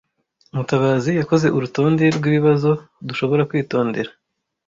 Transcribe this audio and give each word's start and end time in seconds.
Mutabazi 0.55 1.09
yakoze 1.19 1.47
urutonde 1.57 2.03
rwibibazo 2.17 2.69
dushobora 3.07 3.47
kwitondera. 3.49 4.11